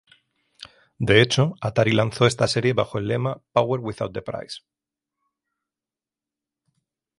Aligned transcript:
De 0.97 1.21
hecho 1.21 1.53
Atari 1.61 1.91
lanzó 1.91 2.25
esta 2.25 2.47
serie 2.47 2.73
bajo 2.73 2.97
el 2.97 3.07
lema 3.07 3.39
"Power 3.53 3.79
without 3.81 4.11
the 4.11 4.23
price". 4.23 4.61